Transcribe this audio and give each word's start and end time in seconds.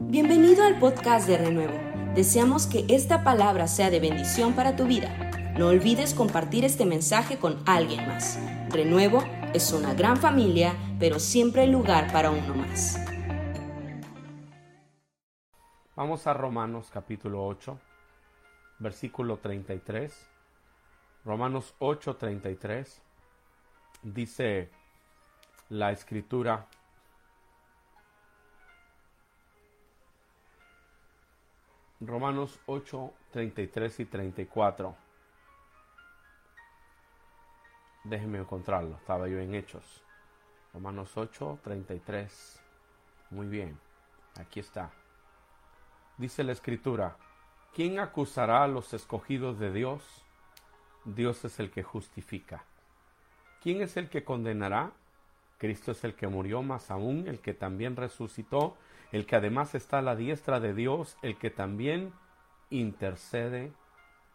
Bienvenido 0.00 0.62
al 0.62 0.78
podcast 0.78 1.26
de 1.26 1.36
Renuevo. 1.36 1.76
Deseamos 2.14 2.68
que 2.68 2.86
esta 2.88 3.24
palabra 3.24 3.66
sea 3.66 3.90
de 3.90 3.98
bendición 3.98 4.54
para 4.54 4.76
tu 4.76 4.86
vida. 4.86 5.12
No 5.58 5.66
olvides 5.66 6.14
compartir 6.14 6.64
este 6.64 6.86
mensaje 6.86 7.40
con 7.40 7.60
alguien 7.66 8.06
más. 8.06 8.38
Renuevo 8.70 9.24
es 9.54 9.72
una 9.72 9.94
gran 9.94 10.16
familia, 10.16 10.72
pero 11.00 11.18
siempre 11.18 11.62
hay 11.62 11.72
lugar 11.72 12.12
para 12.12 12.30
uno 12.30 12.54
más. 12.54 12.96
Vamos 15.96 16.28
a 16.28 16.32
Romanos 16.32 16.90
capítulo 16.92 17.44
8, 17.44 17.76
versículo 18.78 19.38
33. 19.38 20.30
Romanos 21.24 21.74
8, 21.80 22.14
33. 22.14 23.02
Dice 24.04 24.70
la 25.70 25.90
escritura. 25.90 26.68
Romanos 32.00 32.60
8, 32.66 33.12
33 33.32 34.00
y 34.00 34.04
34. 34.04 34.94
Déjenme 38.04 38.38
encontrarlo, 38.38 38.94
estaba 38.96 39.26
yo 39.26 39.40
en 39.40 39.54
Hechos. 39.54 40.04
Romanos 40.72 41.16
8, 41.16 41.58
33. 41.64 42.60
Muy 43.30 43.48
bien, 43.48 43.76
aquí 44.38 44.60
está. 44.60 44.92
Dice 46.16 46.44
la 46.44 46.52
escritura, 46.52 47.16
¿quién 47.74 47.98
acusará 47.98 48.62
a 48.62 48.68
los 48.68 48.94
escogidos 48.94 49.58
de 49.58 49.72
Dios? 49.72 50.24
Dios 51.04 51.44
es 51.44 51.58
el 51.58 51.70
que 51.72 51.82
justifica. 51.82 52.64
¿Quién 53.60 53.82
es 53.82 53.96
el 53.96 54.08
que 54.08 54.22
condenará? 54.22 54.92
Cristo 55.58 55.90
es 55.90 56.04
el 56.04 56.14
que 56.14 56.28
murió, 56.28 56.62
más 56.62 56.92
aún 56.92 57.26
el 57.26 57.40
que 57.40 57.54
también 57.54 57.96
resucitó, 57.96 58.76
el 59.12 59.26
que 59.26 59.36
además 59.36 59.74
está 59.74 59.98
a 59.98 60.02
la 60.02 60.16
diestra 60.16 60.60
de 60.60 60.74
Dios, 60.74 61.16
el 61.22 61.38
que 61.38 61.50
también 61.50 62.12
intercede 62.70 63.72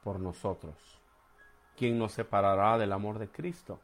por 0.03 0.20
nosotros. 0.20 0.75
¿Quién 1.78 1.98
nos 1.98 2.14
separará 2.14 2.78
del 2.78 2.92
amor 2.92 3.20
de 3.20 3.30
Cristo? 3.30 3.80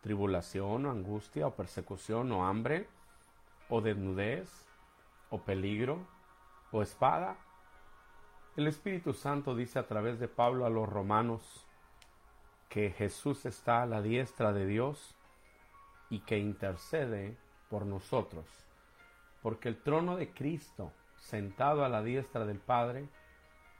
¿Tribulación 0.00 0.86
o 0.86 0.90
angustia 0.90 1.46
o 1.46 1.54
persecución 1.54 2.30
o 2.32 2.46
hambre 2.46 2.88
o 3.68 3.80
desnudez 3.80 4.66
o 5.30 5.40
peligro 5.40 6.06
o 6.72 6.82
espada? 6.82 7.36
El 8.56 8.66
Espíritu 8.66 9.12
Santo 9.12 9.54
dice 9.54 9.78
a 9.78 9.86
través 9.86 10.18
de 10.18 10.28
Pablo 10.28 10.66
a 10.66 10.70
los 10.70 10.88
romanos 10.88 11.66
que 12.68 12.90
Jesús 12.90 13.46
está 13.46 13.82
a 13.82 13.86
la 13.86 14.02
diestra 14.02 14.52
de 14.52 14.66
Dios 14.66 15.14
y 16.10 16.20
que 16.20 16.38
intercede 16.38 17.36
por 17.68 17.86
nosotros, 17.86 18.46
porque 19.42 19.68
el 19.68 19.76
trono 19.82 20.16
de 20.16 20.30
Cristo, 20.30 20.92
sentado 21.16 21.84
a 21.84 21.88
la 21.88 22.02
diestra 22.02 22.44
del 22.44 22.58
Padre, 22.58 23.08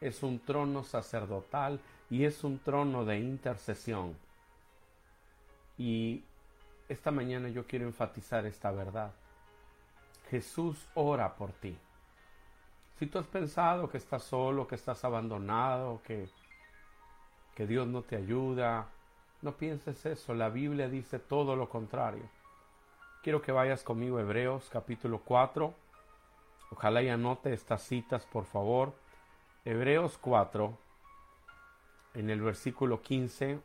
es 0.00 0.22
un 0.22 0.38
trono 0.38 0.84
sacerdotal 0.84 1.80
y 2.10 2.24
es 2.24 2.44
un 2.44 2.58
trono 2.58 3.04
de 3.04 3.18
intercesión. 3.18 4.16
Y 5.76 6.24
esta 6.88 7.10
mañana 7.10 7.48
yo 7.48 7.66
quiero 7.66 7.86
enfatizar 7.86 8.46
esta 8.46 8.70
verdad. 8.70 9.12
Jesús 10.30 10.86
ora 10.94 11.34
por 11.36 11.52
ti. 11.52 11.76
Si 12.98 13.06
tú 13.06 13.18
has 13.18 13.26
pensado 13.26 13.88
que 13.88 13.98
estás 13.98 14.24
solo, 14.24 14.66
que 14.66 14.74
estás 14.74 15.04
abandonado, 15.04 16.02
que, 16.02 16.28
que 17.54 17.66
Dios 17.66 17.86
no 17.86 18.02
te 18.02 18.16
ayuda, 18.16 18.88
no 19.40 19.56
pienses 19.56 20.04
eso, 20.04 20.34
la 20.34 20.48
Biblia 20.48 20.88
dice 20.88 21.18
todo 21.18 21.54
lo 21.54 21.68
contrario. 21.68 22.28
Quiero 23.22 23.42
que 23.42 23.50
vayas 23.50 23.82
conmigo 23.82 24.20
Hebreos 24.20 24.68
capítulo 24.70 25.20
4. 25.24 25.74
Ojalá 26.70 27.02
y 27.02 27.08
anote 27.08 27.52
estas 27.52 27.82
citas, 27.82 28.24
por 28.26 28.44
favor. 28.44 28.94
Hebreos 29.64 30.16
4, 30.18 30.78
en 32.14 32.30
el 32.30 32.40
versículo 32.40 33.02
15, 33.02 33.58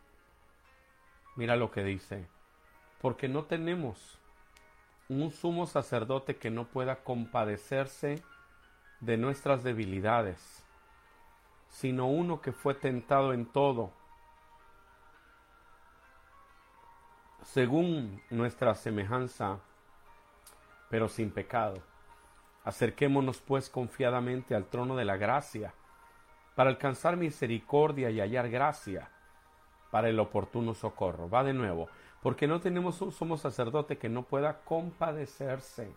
mira 1.36 1.56
lo 1.56 1.70
que 1.70 1.84
dice. 1.84 2.26
Porque 3.00 3.28
no 3.30 3.44
tenemos 3.44 4.18
un 5.08 5.30
sumo 5.30 5.68
sacerdote 5.68 6.38
que 6.38 6.50
no 6.50 6.66
pueda 6.66 7.04
compadecerse 7.04 8.24
de 9.02 9.18
nuestras 9.18 9.64
debilidades, 9.64 10.66
sino 11.70 12.08
uno 12.08 12.42
que 12.42 12.54
fue 12.54 12.74
tentado 12.74 13.34
en 13.34 13.46
todo 13.46 13.92
según 17.44 18.22
nuestra 18.30 18.74
semejanza, 18.76 19.60
pero 20.90 21.08
sin 21.08 21.32
pecado. 21.32 21.82
Acerquémonos 22.64 23.42
pues 23.42 23.70
confiadamente 23.70 24.56
al 24.56 24.66
trono 24.66 24.96
de 24.96 25.06
la 25.06 25.18
gracia, 25.18 25.74
para 26.56 26.70
alcanzar 26.70 27.18
misericordia 27.18 28.10
y 28.10 28.20
hallar 28.20 28.50
gracia 28.50 29.10
para 29.92 30.10
el 30.10 30.20
oportuno 30.20 30.74
socorro. 30.74 31.30
Va 31.30 31.44
de 31.44 31.54
nuevo, 31.54 31.90
porque 32.22 32.48
no 32.48 32.62
tenemos 32.62 33.02
un 33.02 33.38
sacerdote 33.38 33.98
que 33.98 34.10
no 34.10 34.24
pueda 34.24 34.60
compadecerse 34.64 35.94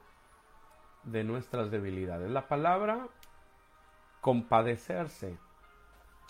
de 1.05 1.25
nuestras 1.25 1.71
debilidades. 1.71 2.31
La 2.31 2.49
palabra 2.49 3.07
compadecerse 4.21 5.39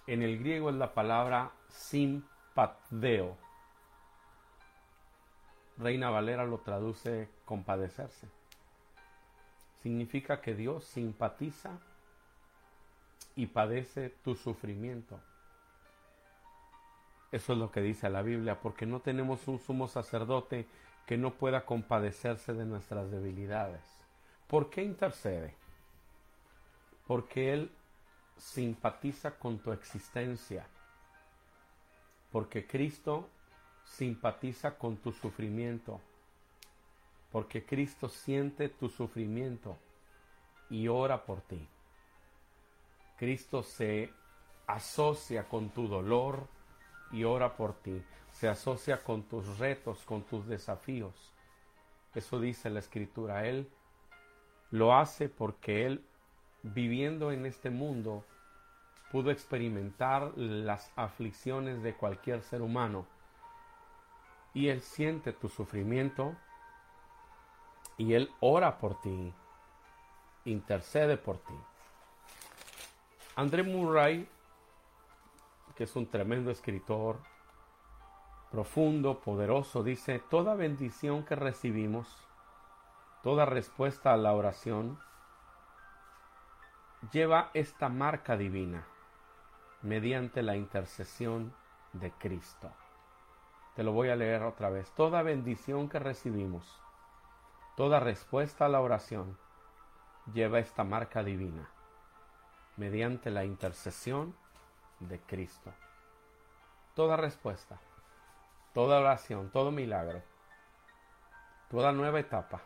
en 0.06 0.22
el 0.22 0.38
griego 0.38 0.69
es 0.69 0.77
la 0.77 0.93
palabra 0.93 1.53
simpatdeo 1.69 3.46
Reina 5.78 6.10
Valera 6.10 6.44
lo 6.44 6.59
traduce 6.59 7.28
compadecerse. 7.44 8.28
Significa 9.82 10.41
que 10.41 10.54
Dios 10.54 10.84
simpatiza 10.84 11.78
y 13.34 13.47
padece 13.47 14.10
tu 14.25 14.34
sufrimiento. 14.34 15.20
Eso 17.31 17.53
es 17.53 17.59
lo 17.59 17.70
que 17.70 17.82
dice 17.82 18.09
la 18.09 18.22
Biblia, 18.22 18.60
porque 18.60 18.86
no 18.86 19.00
tenemos 19.00 19.47
un 19.48 19.59
sumo 19.59 19.88
sacerdote 19.88 20.66
que 21.06 21.19
no 21.19 21.34
pueda 21.34 21.66
compadecerse 21.66 22.54
de 22.54 22.65
nuestras 22.65 23.10
debilidades. 23.10 23.82
¿Por 24.47 24.70
qué 24.70 24.82
intercede? 24.82 25.54
Porque 27.06 27.53
Él 27.53 27.70
simpatiza 28.38 29.38
con 29.38 29.59
tu 29.59 29.72
existencia. 29.72 30.66
Porque 32.32 32.66
Cristo 32.66 33.28
simpatiza 33.86 34.76
con 34.76 34.97
tu 34.97 35.12
sufrimiento, 35.12 36.00
porque 37.30 37.64
Cristo 37.64 38.08
siente 38.08 38.69
tu 38.69 38.88
sufrimiento 38.88 39.78
y 40.69 40.88
ora 40.88 41.24
por 41.24 41.41
ti. 41.42 41.66
Cristo 43.16 43.62
se 43.62 44.12
asocia 44.66 45.48
con 45.48 45.70
tu 45.70 45.88
dolor 45.88 46.47
y 47.12 47.24
ora 47.24 47.56
por 47.56 47.74
ti. 47.74 48.02
Se 48.32 48.48
asocia 48.48 49.02
con 49.02 49.22
tus 49.22 49.58
retos, 49.58 50.04
con 50.04 50.22
tus 50.22 50.47
desafíos. 50.47 51.32
Eso 52.14 52.41
dice 52.41 52.68
la 52.68 52.80
escritura. 52.80 53.47
Él 53.47 53.70
lo 54.70 54.94
hace 54.94 55.28
porque 55.28 55.86
Él, 55.86 56.04
viviendo 56.62 57.32
en 57.32 57.47
este 57.47 57.70
mundo, 57.70 58.24
pudo 59.10 59.30
experimentar 59.30 60.36
las 60.36 60.91
aflicciones 60.97 61.82
de 61.82 61.94
cualquier 61.94 62.42
ser 62.42 62.60
humano 62.60 63.06
y 64.56 64.71
Él 64.71 64.81
siente 64.81 65.34
tu 65.34 65.50
sufrimiento 65.50 66.34
y 67.99 68.15
Él 68.15 68.33
ora 68.41 68.78
por 68.78 68.99
ti, 69.03 69.34
intercede 70.47 71.19
por 71.19 71.37
ti. 71.37 71.55
André 73.34 73.62
Murray, 73.62 74.27
que 75.75 75.84
es 75.84 75.95
un 75.95 76.06
tremendo 76.06 76.50
escritor, 76.50 77.19
profundo, 78.50 79.21
poderoso, 79.21 79.83
dice, 79.83 80.21
toda 80.31 80.55
bendición 80.55 81.22
que 81.22 81.37
recibimos, 81.37 82.09
toda 83.22 83.45
respuesta 83.45 84.15
a 84.15 84.16
la 84.16 84.33
oración, 84.33 84.99
lleva 87.12 87.51
esta 87.53 87.91
marca 87.91 88.39
divina 88.39 88.86
mediante 89.83 90.42
la 90.42 90.57
intercesión 90.57 91.54
de 91.92 92.10
Cristo. 92.13 92.72
Te 93.77 93.83
lo 93.83 93.93
voy 93.93 94.09
a 94.09 94.17
leer 94.17 94.43
otra 94.43 94.71
vez. 94.71 94.91
Toda 94.93 95.21
bendición 95.21 95.91
que 95.91 95.99
recibimos, 95.99 96.81
toda 97.77 98.01
respuesta 98.01 98.65
a 98.65 98.69
la 98.71 98.81
oración, 98.81 99.37
lleva 100.33 100.61
esta 100.61 100.83
marca 100.83 101.23
divina, 101.23 101.69
mediante 102.78 103.31
la 103.31 103.45
intercesión 103.45 104.34
de 104.99 105.21
Cristo. 105.21 105.75
Toda 106.95 107.19
respuesta, 107.19 107.78
toda 108.73 108.99
oración, 108.99 109.51
todo 109.51 109.71
milagro, 109.71 110.23
toda 111.69 111.93
nueva 111.93 112.19
etapa, 112.19 112.63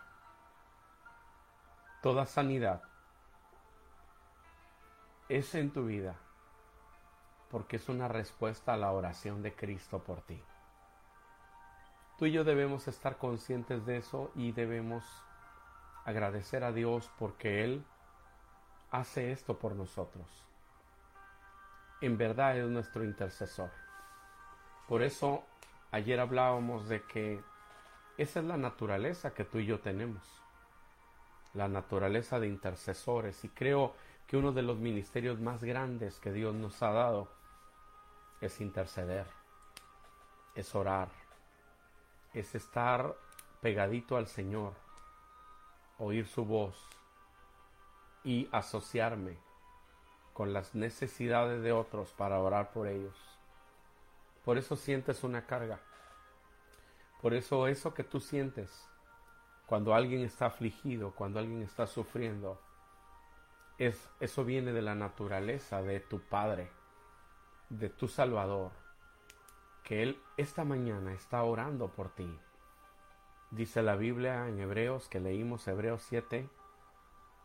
toda 2.02 2.24
sanidad, 2.24 2.82
es 5.28 5.56
en 5.56 5.72
tu 5.72 5.86
vida, 5.86 6.14
porque 7.50 7.76
es 7.76 7.88
una 7.88 8.06
respuesta 8.06 8.74
a 8.74 8.76
la 8.76 8.92
oración 8.92 9.42
de 9.42 9.56
Cristo 9.56 9.98
por 10.04 10.20
ti. 10.22 10.40
Tú 12.20 12.26
y 12.26 12.32
yo 12.32 12.44
debemos 12.44 12.86
estar 12.86 13.16
conscientes 13.16 13.86
de 13.86 13.96
eso 13.96 14.30
y 14.34 14.52
debemos 14.52 15.02
agradecer 16.04 16.64
a 16.64 16.70
Dios 16.70 17.10
porque 17.18 17.64
Él 17.64 17.82
hace 18.90 19.32
esto 19.32 19.58
por 19.58 19.74
nosotros. 19.74 20.26
En 22.02 22.18
verdad 22.18 22.58
es 22.58 22.68
nuestro 22.68 23.04
intercesor. 23.04 23.70
Por 24.86 25.02
eso 25.02 25.44
ayer 25.92 26.20
hablábamos 26.20 26.90
de 26.90 27.02
que 27.04 27.40
esa 28.18 28.40
es 28.40 28.44
la 28.44 28.58
naturaleza 28.58 29.32
que 29.32 29.44
tú 29.46 29.56
y 29.56 29.64
yo 29.64 29.80
tenemos. 29.80 30.22
La 31.54 31.68
naturaleza 31.68 32.38
de 32.38 32.48
intercesores. 32.48 33.42
Y 33.46 33.48
creo 33.48 33.94
que 34.26 34.36
uno 34.36 34.52
de 34.52 34.60
los 34.60 34.76
ministerios 34.76 35.40
más 35.40 35.64
grandes 35.64 36.20
que 36.20 36.32
Dios 36.32 36.54
nos 36.54 36.82
ha 36.82 36.90
dado 36.90 37.28
es 38.42 38.60
interceder, 38.60 39.26
es 40.54 40.74
orar, 40.74 41.08
es 42.34 42.54
estar 42.54 43.16
pegadito 43.60 44.16
al 44.16 44.26
Señor, 44.26 44.74
oír 45.98 46.26
su 46.26 46.44
voz 46.44 46.76
y 48.24 48.48
asociarme 48.52 49.38
con 50.32 50.52
las 50.52 50.74
necesidades 50.74 51.62
de 51.62 51.72
otros 51.72 52.12
para 52.12 52.38
orar 52.38 52.70
por 52.72 52.86
ellos. 52.86 53.16
Por 54.44 54.58
eso 54.58 54.76
sientes 54.76 55.22
una 55.22 55.46
carga. 55.46 55.80
Por 57.20 57.34
eso 57.34 57.66
eso 57.66 57.92
que 57.92 58.04
tú 58.04 58.20
sientes 58.20 58.88
cuando 59.66 59.94
alguien 59.94 60.22
está 60.22 60.46
afligido, 60.46 61.12
cuando 61.12 61.38
alguien 61.38 61.62
está 61.62 61.86
sufriendo, 61.86 62.60
es, 63.78 64.10
eso 64.18 64.44
viene 64.44 64.72
de 64.72 64.82
la 64.82 64.96
naturaleza 64.96 65.80
de 65.80 66.00
tu 66.00 66.20
Padre, 66.20 66.68
de 67.68 67.88
tu 67.88 68.08
Salvador, 68.08 68.72
que 69.84 70.02
Él 70.02 70.20
esta 70.36 70.64
mañana 70.64 71.12
está 71.12 71.42
orando 71.42 71.88
por 71.88 72.14
ti. 72.14 72.38
Dice 73.50 73.82
la 73.82 73.96
Biblia 73.96 74.48
en 74.48 74.60
Hebreos, 74.60 75.08
que 75.08 75.20
leímos 75.20 75.66
Hebreos 75.66 76.02
7, 76.08 76.48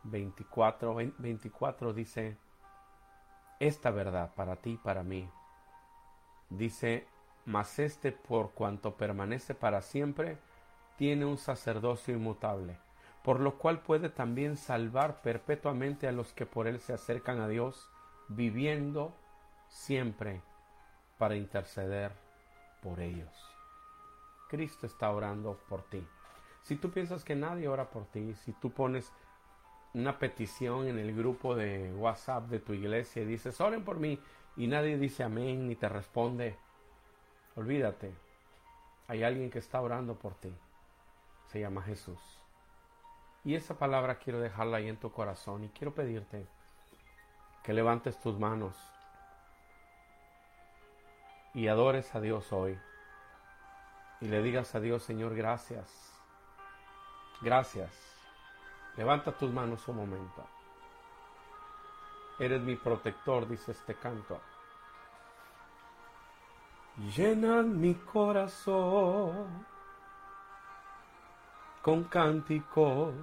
24, 0.04 0.94
24 1.18 1.92
dice, 1.92 2.36
esta 3.58 3.90
verdad 3.90 4.32
para 4.34 4.56
ti 4.56 4.72
y 4.72 4.76
para 4.76 5.02
mí. 5.02 5.28
Dice, 6.48 7.06
mas 7.44 7.78
este 7.78 8.12
por 8.12 8.52
cuanto 8.52 8.96
permanece 8.96 9.54
para 9.54 9.82
siempre, 9.82 10.38
tiene 10.96 11.24
un 11.24 11.38
sacerdocio 11.38 12.14
inmutable, 12.14 12.78
por 13.22 13.40
lo 13.40 13.58
cual 13.58 13.80
puede 13.80 14.08
también 14.08 14.56
salvar 14.56 15.22
perpetuamente 15.22 16.06
a 16.06 16.12
los 16.12 16.32
que 16.32 16.46
por 16.46 16.66
él 16.68 16.80
se 16.80 16.92
acercan 16.92 17.40
a 17.40 17.48
Dios, 17.48 17.90
viviendo 18.28 19.12
siempre 19.68 20.40
para 21.18 21.36
interceder 21.36 22.25
por 22.86 23.00
ellos. 23.00 23.32
Cristo 24.48 24.86
está 24.86 25.10
orando 25.10 25.58
por 25.68 25.82
ti. 25.82 26.06
Si 26.62 26.76
tú 26.76 26.90
piensas 26.92 27.24
que 27.24 27.34
nadie 27.34 27.66
ora 27.66 27.90
por 27.90 28.06
ti, 28.06 28.32
si 28.44 28.52
tú 28.52 28.70
pones 28.70 29.12
una 29.92 30.20
petición 30.20 30.86
en 30.86 30.96
el 31.00 31.12
grupo 31.12 31.56
de 31.56 31.92
WhatsApp 31.92 32.48
de 32.48 32.60
tu 32.60 32.74
iglesia 32.74 33.22
y 33.22 33.26
dices, 33.26 33.60
oren 33.60 33.84
por 33.84 33.98
mí, 33.98 34.20
y 34.56 34.68
nadie 34.68 34.98
dice 34.98 35.24
amén 35.24 35.66
ni 35.66 35.74
te 35.74 35.88
responde, 35.88 36.56
olvídate, 37.56 38.14
hay 39.08 39.24
alguien 39.24 39.50
que 39.50 39.58
está 39.58 39.80
orando 39.80 40.14
por 40.14 40.34
ti, 40.34 40.52
se 41.48 41.58
llama 41.58 41.82
Jesús. 41.82 42.20
Y 43.44 43.56
esa 43.56 43.76
palabra 43.76 44.18
quiero 44.20 44.38
dejarla 44.38 44.76
ahí 44.76 44.88
en 44.88 44.96
tu 44.96 45.10
corazón 45.10 45.64
y 45.64 45.70
quiero 45.70 45.92
pedirte 45.92 46.46
que 47.64 47.72
levantes 47.72 48.20
tus 48.20 48.38
manos 48.38 48.76
y 51.56 51.66
adores 51.68 52.14
a 52.14 52.20
Dios 52.20 52.52
hoy 52.52 52.78
y 54.20 54.28
le 54.28 54.42
digas 54.42 54.74
a 54.74 54.80
Dios, 54.80 55.02
Señor, 55.02 55.34
gracias, 55.34 56.12
gracias. 57.40 57.90
Levanta 58.94 59.32
tus 59.32 59.50
manos 59.50 59.88
un 59.88 59.96
momento. 59.96 60.46
Eres 62.38 62.60
mi 62.60 62.76
protector, 62.76 63.48
dice 63.48 63.72
este 63.72 63.94
canto. 63.94 64.38
Llenan 67.16 67.80
mi 67.80 67.94
corazón 67.94 69.66
con 71.80 72.04
cánticos 72.04 73.14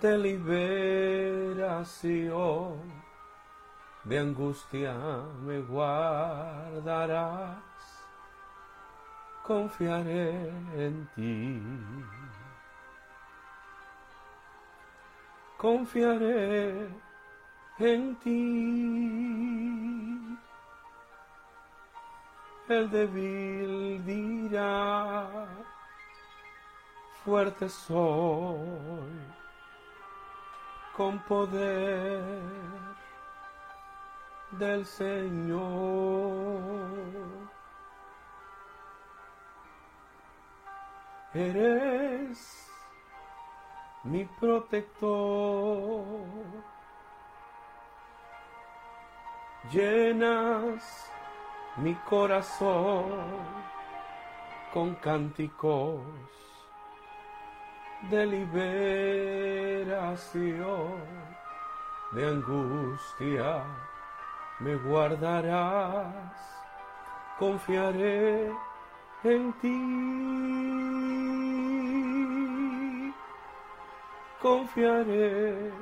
de 0.00 0.16
liberación 0.16 1.92
de 4.04 4.18
angustia 4.18 4.92
me 5.42 5.60
guardarás, 5.60 7.56
confiaré 9.44 10.48
en 10.74 11.08
ti. 11.14 11.62
Confiaré 15.56 16.88
en 17.78 18.16
ti. 18.16 18.78
El 22.68 22.90
débil 22.90 24.04
dirá, 24.04 25.28
fuerte 27.24 27.68
soy, 27.68 29.12
con 30.96 31.18
poder 31.20 32.81
del 34.58 34.84
Señor. 34.84 35.60
Eres 41.34 42.68
mi 44.04 44.24
protector. 44.24 46.04
Llenas 49.70 51.10
mi 51.76 51.94
corazón 51.94 53.10
con 54.74 54.94
cánticos 54.96 56.02
de 58.10 58.26
liberación, 58.26 59.72
de 62.12 62.26
angustia 62.28 63.64
me 64.62 64.76
guardarás, 64.76 66.38
confiaré 67.38 68.50
en 69.24 69.52
ti. 69.60 69.78
Confiaré 74.40 75.72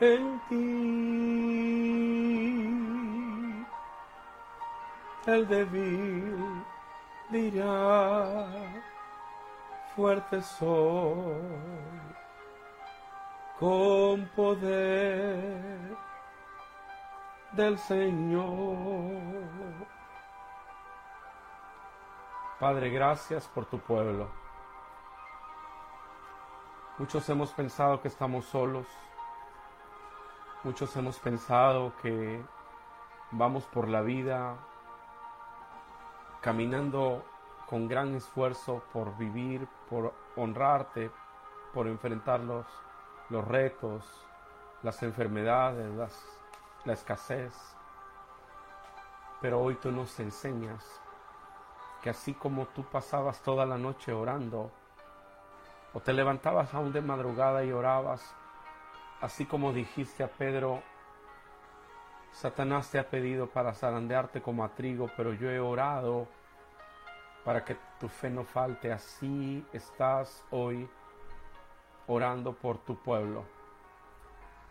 en 0.00 0.40
ti. 0.48 1.96
El 5.26 5.48
débil 5.48 6.64
dirá, 7.30 8.46
fuerte 9.94 10.40
soy, 10.40 11.34
con 13.58 14.24
poder 14.36 15.96
del 17.52 17.78
Señor. 17.78 18.46
Padre, 22.58 22.90
gracias 22.90 23.46
por 23.48 23.66
tu 23.66 23.78
pueblo. 23.78 24.28
Muchos 26.98 27.28
hemos 27.28 27.52
pensado 27.52 28.00
que 28.00 28.08
estamos 28.08 28.46
solos. 28.46 28.86
Muchos 30.64 30.96
hemos 30.96 31.18
pensado 31.18 31.92
que 32.02 32.42
vamos 33.30 33.64
por 33.66 33.88
la 33.88 34.00
vida 34.00 34.56
caminando 36.40 37.24
con 37.68 37.88
gran 37.88 38.14
esfuerzo 38.14 38.82
por 38.92 39.16
vivir, 39.16 39.66
por 39.90 40.14
honrarte, 40.36 41.10
por 41.74 41.88
enfrentar 41.88 42.40
los, 42.40 42.66
los 43.28 43.46
retos, 43.46 44.04
las 44.82 45.02
enfermedades, 45.02 45.92
las 45.94 46.36
la 46.86 46.94
escasez. 46.94 47.52
Pero 49.40 49.60
hoy 49.60 49.74
tú 49.74 49.92
nos 49.92 50.18
enseñas 50.18 50.84
que 52.02 52.10
así 52.10 52.32
como 52.32 52.66
tú 52.66 52.84
pasabas 52.84 53.42
toda 53.42 53.66
la 53.66 53.76
noche 53.76 54.12
orando, 54.12 54.70
o 55.92 56.00
te 56.00 56.12
levantabas 56.12 56.72
aún 56.72 56.92
de 56.92 57.00
madrugada 57.00 57.64
y 57.64 57.72
orabas, 57.72 58.34
así 59.20 59.44
como 59.46 59.72
dijiste 59.72 60.22
a 60.22 60.28
Pedro, 60.28 60.82
Satanás 62.30 62.90
te 62.90 62.98
ha 62.98 63.08
pedido 63.08 63.48
para 63.48 63.72
zarandearte 63.74 64.42
como 64.42 64.62
a 64.62 64.68
trigo, 64.68 65.10
pero 65.16 65.32
yo 65.32 65.50
he 65.50 65.58
orado 65.58 66.28
para 67.44 67.64
que 67.64 67.76
tu 67.98 68.08
fe 68.08 68.28
no 68.28 68.44
falte. 68.44 68.92
Así 68.92 69.66
estás 69.72 70.44
hoy 70.50 70.88
orando 72.06 72.52
por 72.52 72.78
tu 72.78 72.96
pueblo. 72.96 73.55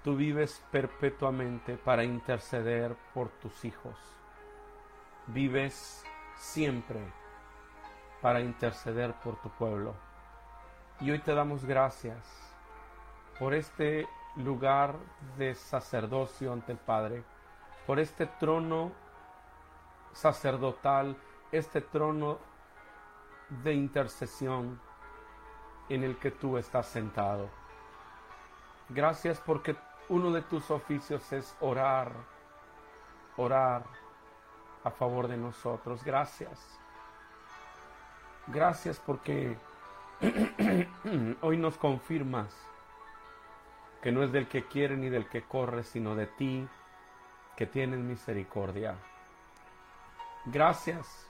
Tú 0.05 0.15
vives 0.15 0.63
perpetuamente 0.69 1.77
para 1.77 2.03
interceder 2.03 2.95
por 3.12 3.29
tus 3.29 3.65
hijos. 3.65 3.97
Vives 5.25 6.05
siempre 6.35 7.00
para 8.21 8.39
interceder 8.39 9.15
por 9.15 9.41
tu 9.41 9.50
pueblo. 9.50 9.95
Y 11.00 11.09
hoy 11.09 11.17
te 11.17 11.33
damos 11.33 11.65
gracias 11.65 12.24
por 13.39 13.55
este 13.55 14.07
lugar 14.35 14.95
de 15.39 15.55
sacerdocio 15.55 16.53
ante 16.53 16.74
el 16.74 16.77
Padre, 16.77 17.24
por 17.88 18.00
este 18.00 18.27
trono 18.27 18.91
sacerdotal, 20.13 21.17
este 21.51 21.81
trono 21.81 22.38
de 23.63 23.74
intercesión 23.74 24.79
en 25.89 26.03
el 26.03 26.19
que 26.19 26.29
tú 26.29 26.59
estás 26.59 26.85
sentado. 26.85 27.50
Gracias 28.89 29.41
porque 29.41 29.75
uno 30.09 30.31
de 30.31 30.41
tus 30.43 30.69
oficios 30.71 31.31
es 31.31 31.55
orar, 31.59 32.12
orar 33.38 33.83
a 34.83 34.91
favor 34.91 35.27
de 35.27 35.38
nosotros. 35.38 36.03
Gracias. 36.03 36.79
Gracias 38.47 39.00
porque 39.00 39.57
hoy 41.41 41.57
nos 41.57 41.77
confirmas 41.77 42.55
que 44.01 44.12
no 44.12 44.24
es 44.24 44.31
del 44.31 44.47
que 44.47 44.65
quiere 44.65 44.95
ni 44.95 45.09
del 45.09 45.27
que 45.27 45.43
corre, 45.43 45.83
sino 45.83 46.15
de 46.15 46.27
ti 46.27 46.67
que 47.55 47.65
tienes 47.65 48.00
misericordia. 48.00 48.95
Gracias 50.45 51.27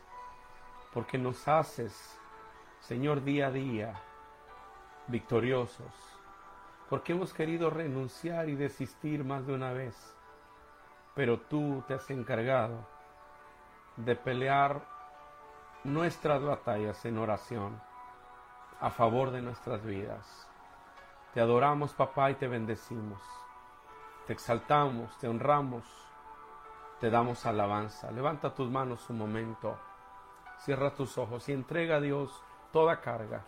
porque 0.94 1.18
nos 1.18 1.48
haces, 1.48 2.20
Señor, 2.82 3.24
día 3.24 3.48
a 3.48 3.52
día 3.52 3.94
victoriosos, 5.08 6.15
porque 6.90 7.14
hemos 7.14 7.34
querido 7.34 7.70
renunciar 7.70 8.50
y 8.50 8.56
desistir 8.56 9.24
más 9.24 9.46
de 9.48 9.54
una 9.54 9.74
vez, 9.74 9.96
pero 11.16 11.40
tú 11.40 11.84
te 11.88 11.94
has 11.94 12.10
encargado 12.10 12.88
de 13.98 14.16
pelear 14.16 14.86
nuestras 15.84 16.44
batallas 16.44 17.04
en 17.06 17.18
oración 17.18 17.82
a 18.80 18.90
favor 18.90 19.32
de 19.32 19.42
nuestras 19.42 19.84
vidas. 19.84 20.50
Te 21.34 21.42
adoramos, 21.42 21.94
papá, 21.94 22.32
y 22.32 22.36
te 22.36 22.48
bendecimos. 22.48 23.22
Te 24.26 24.34
exaltamos, 24.34 25.18
te 25.20 25.28
honramos, 25.28 25.84
te 27.00 27.10
damos 27.10 27.46
alabanza. 27.46 28.12
Levanta 28.12 28.54
tus 28.54 28.70
manos 28.70 29.10
un 29.10 29.18
momento, 29.20 29.78
cierra 30.58 30.94
tus 30.94 31.18
ojos 31.18 31.48
y 31.50 31.54
entrega 31.54 31.98
a 31.98 32.02
Dios 32.02 32.44
toda 32.72 33.02
carga. 33.02 33.44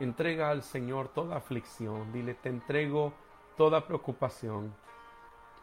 Entrega 0.00 0.50
al 0.50 0.62
Señor 0.62 1.08
toda 1.08 1.36
aflicción. 1.36 2.12
Dile, 2.12 2.34
te 2.34 2.48
entrego 2.48 3.12
toda 3.56 3.86
preocupación. 3.86 4.74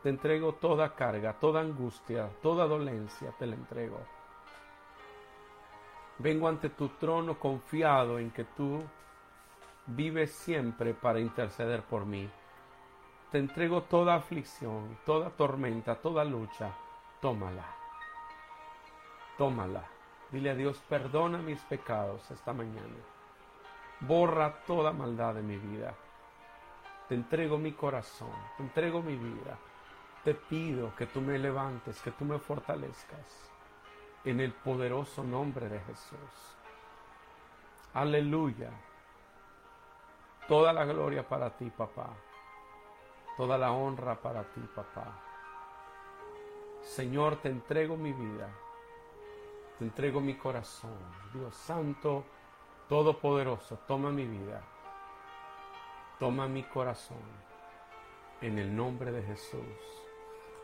Te 0.04 0.10
entrego 0.10 0.54
toda 0.54 0.96
carga, 0.96 1.34
toda 1.34 1.62
angustia, 1.62 2.30
toda 2.42 2.66
dolencia, 2.66 3.32
te 3.38 3.46
la 3.46 3.56
entrego. 3.56 4.00
Vengo 6.18 6.48
ante 6.48 6.70
tu 6.70 6.90
trono 6.90 7.38
confiado 7.38 8.20
en 8.20 8.32
que 8.32 8.46
tú 8.46 8.82
vives 9.88 10.32
siempre 10.32 10.94
para 10.94 11.20
interceder 11.20 11.84
por 11.84 12.06
mí. 12.06 12.30
Te 13.32 13.38
entrego 13.38 13.84
toda 13.84 14.16
aflicción, 14.16 14.98
toda 15.06 15.30
tormenta, 15.30 15.96
toda 15.96 16.24
lucha. 16.24 16.74
Tómala. 17.22 17.66
Tómala. 19.38 19.84
Dile 20.32 20.52
a 20.52 20.56
Dios, 20.56 20.82
perdona 20.88 21.40
mis 21.40 21.60
pecados 21.62 22.30
esta 22.32 22.54
mañana. 22.54 23.11
Borra 24.02 24.64
toda 24.66 24.92
maldad 24.92 25.36
de 25.36 25.42
mi 25.42 25.58
vida. 25.58 25.94
Te 27.08 27.16
entrego 27.16 27.58
mi 27.58 27.74
corazón, 27.74 28.32
te 28.58 28.64
entrego 28.64 29.02
mi 29.02 29.16
vida. 29.16 29.58
Te 30.24 30.34
pido 30.34 30.96
que 30.96 31.08
tú 31.08 31.20
me 31.22 31.38
levantes, 31.38 32.02
que 32.02 32.12
tú 32.12 32.26
me 32.26 32.40
fortalezcas. 32.40 33.50
En 34.24 34.40
el 34.40 34.54
poderoso 34.54 35.24
nombre 35.24 35.68
de 35.68 35.80
Jesús. 35.80 36.58
Aleluya. 37.94 38.70
Toda 40.48 40.72
la 40.74 40.86
gloria 40.86 41.28
para 41.28 41.50
ti, 41.58 41.70
papá. 41.70 42.10
Toda 43.36 43.58
la 43.58 43.72
honra 43.72 44.16
para 44.16 44.44
ti, 44.44 44.62
papá. 44.76 45.20
Señor, 46.82 47.38
te 47.38 47.50
entrego 47.50 47.98
mi 47.98 48.14
vida. 48.14 48.50
Te 49.78 49.86
entrego 49.86 50.22
mi 50.22 50.36
corazón. 50.36 50.98
Dios 51.34 51.56
Santo, 51.56 52.24
Todopoderoso, 52.92 53.80
toma 53.88 54.12
mi 54.12 54.26
vida. 54.26 54.62
Toma 56.20 56.50
mi 56.50 56.62
corazón. 56.64 57.16
En 58.42 58.60
el 58.60 58.76
nombre 58.76 59.14
de 59.14 59.24
Jesús. 59.24 59.62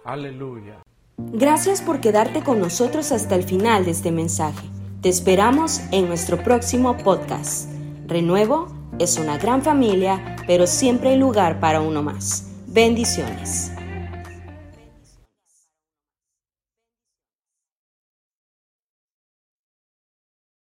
Aleluya. 0.04 0.84
Gracias 1.16 1.82
por 1.82 2.02
quedarte 2.02 2.44
con 2.44 2.60
nosotros 2.60 3.14
hasta 3.14 3.36
el 3.36 3.44
final 3.44 3.86
de 3.86 3.92
este 3.92 4.12
mensaje. 4.12 4.68
Te 5.02 5.08
esperamos 5.08 5.80
en 5.94 6.10
nuestro 6.10 6.44
próximo 6.44 6.98
podcast. 6.98 7.72
Renuevo 8.08 8.68
es 9.00 9.18
una 9.18 9.38
gran 9.38 9.62
familia, 9.62 10.36
pero 10.48 10.68
siempre 10.68 11.12
hay 11.12 11.18
lugar 11.18 11.62
para 11.62 11.80
uno 11.80 12.04
más. 12.04 12.52
Bendiciones. 12.68 13.72